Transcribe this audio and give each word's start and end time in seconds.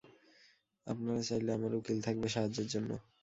আপনারা 0.87 1.21
চাইলে 1.27 1.49
আমার 1.57 1.71
উকিল 1.79 1.97
থাকবে 2.07 2.27
সাহায্যের 2.29 2.67
জন্য। 2.73 2.89